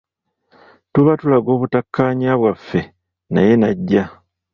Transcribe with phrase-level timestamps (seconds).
[0.91, 2.79] Tuba tulaga obutakkaanya bwaffe
[3.33, 4.03] naye n’ajja.